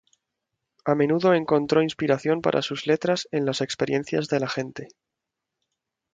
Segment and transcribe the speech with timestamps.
[0.83, 4.87] A menudo encontró inspiración para sus letras en las experiencias de la gente.